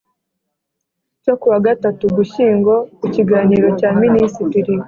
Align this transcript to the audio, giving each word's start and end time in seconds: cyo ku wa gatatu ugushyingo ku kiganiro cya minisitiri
cyo 1.23 1.33
ku 1.39 1.45
wa 1.51 1.59
gatatu 1.67 2.01
ugushyingo 2.09 2.73
ku 2.99 3.05
kiganiro 3.15 3.67
cya 3.79 3.89
minisitiri 4.01 4.73